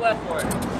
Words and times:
left 0.00 0.26
for 0.26 0.38
it. 0.40 0.79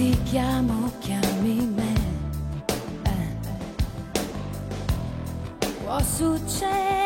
ti 0.00 0.16
chiamo, 0.22 0.90
chiami 1.00 1.74
me. 1.76 1.92
Eh. 3.02 3.36
Può 5.84 6.00
succedere. 6.00 6.99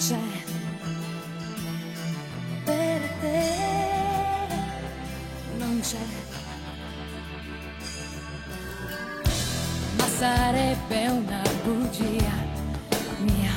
c'è 0.00 0.18
per 2.64 3.00
te 3.20 4.46
non 5.58 5.80
c'è. 5.82 5.98
Ma 9.98 10.06
sarebbe 10.06 11.06
una 11.08 11.42
bugia 11.64 12.32
mia 13.18 13.52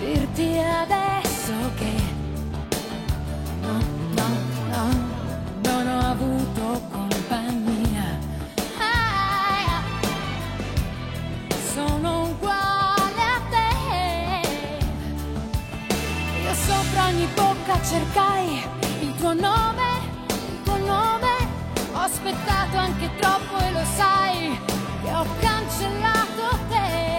dirti 0.00 0.58
adesso 0.58 1.23
sopra 16.84 17.06
ogni 17.06 17.26
bocca 17.34 17.80
cercai 17.82 18.62
il 19.00 19.14
tuo 19.16 19.32
nome, 19.32 19.82
il 20.28 20.62
tuo 20.64 20.76
nome. 20.76 21.32
Ho 21.92 21.98
aspettato 21.98 22.76
anche 22.76 23.10
troppo 23.18 23.58
e 23.58 23.70
lo 23.72 23.84
sai 23.96 24.60
che 25.02 25.10
ho 25.12 25.26
cancellato 25.40 26.58
te. 26.68 27.13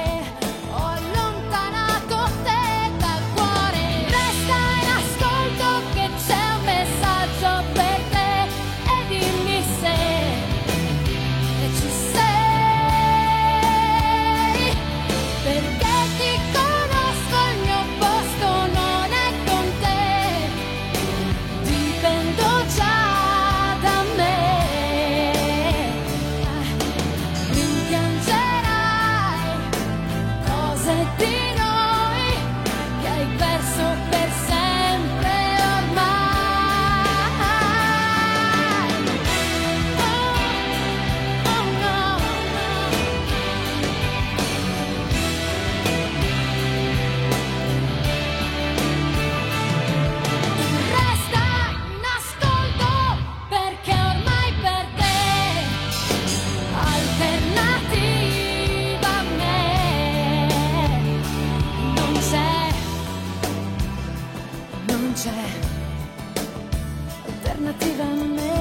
alternativa 67.56 68.04
a 68.04 68.14
me 68.14 68.52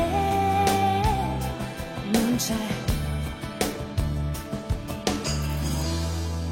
non 2.13 2.37
c'è. 2.37 2.55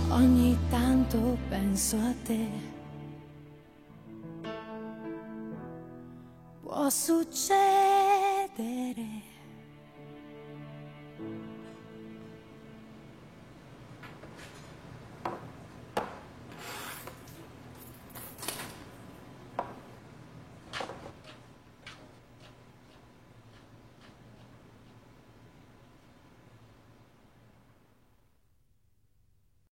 Ogni 0.09 0.59
tanto 0.69 1.39
penso 1.49 1.97
a 1.97 2.13
te. 2.25 2.49
Può 6.63 6.91
succedere. 6.91 7.41